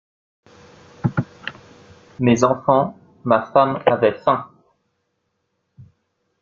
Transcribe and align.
Mes 2.19 2.43
enfants, 2.43 2.97
ma 3.23 3.45
femme 3.53 3.83
avaient 3.85 4.13
faim! 4.17 4.49